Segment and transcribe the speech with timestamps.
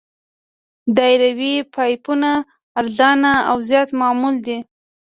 [0.97, 2.31] دایروي پایپونه
[2.79, 4.57] ارزانه او زیات معمول دي